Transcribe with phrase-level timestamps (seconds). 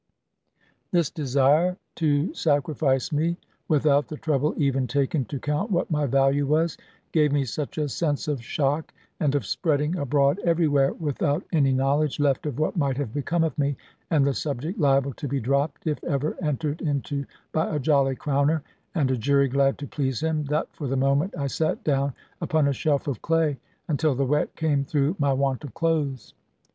[0.89, 6.47] This desire to sacrifice me (without the trouble even taken to count what my value
[6.47, 6.75] was)
[7.11, 12.19] gave me such a sense of shock, and of spreading abroad everywhere, without any knowledge
[12.19, 13.77] left of what might have become of me,
[14.09, 18.63] and the subject liable to be dropped, if ever entered into by a Jolly Crowner,
[18.95, 22.67] and a jury glad to please him, that for the moment I sate down upon
[22.67, 23.57] a shelf of clay,
[23.87, 26.33] until the wet came through my want of clothes.